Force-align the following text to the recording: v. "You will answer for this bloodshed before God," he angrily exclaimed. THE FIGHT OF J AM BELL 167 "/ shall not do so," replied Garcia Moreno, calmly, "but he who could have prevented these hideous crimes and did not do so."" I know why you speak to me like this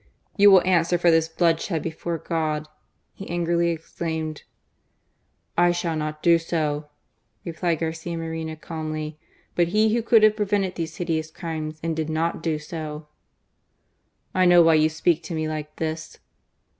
v. 0.35 0.45
"You 0.45 0.49
will 0.49 0.65
answer 0.65 0.97
for 0.97 1.11
this 1.11 1.27
bloodshed 1.27 1.83
before 1.83 2.17
God," 2.17 2.67
he 3.13 3.29
angrily 3.29 3.69
exclaimed. 3.69 4.37
THE 4.37 5.57
FIGHT 5.61 5.67
OF 5.67 5.75
J 5.75 5.89
AM 5.89 5.99
BELL 5.99 6.05
167 6.07 6.61
"/ 6.65 6.65
shall 6.65 6.65
not 6.75 6.79
do 7.43 7.53
so," 7.53 7.53
replied 7.53 7.79
Garcia 7.81 8.17
Moreno, 8.17 8.55
calmly, 8.55 9.19
"but 9.53 9.67
he 9.67 9.93
who 9.93 10.01
could 10.01 10.23
have 10.23 10.35
prevented 10.35 10.73
these 10.73 10.95
hideous 10.95 11.29
crimes 11.29 11.79
and 11.83 11.95
did 11.95 12.09
not 12.09 12.41
do 12.41 12.57
so."" 12.57 13.09
I 14.33 14.45
know 14.45 14.63
why 14.63 14.73
you 14.73 14.89
speak 14.89 15.21
to 15.21 15.35
me 15.35 15.47
like 15.47 15.75
this 15.75 16.17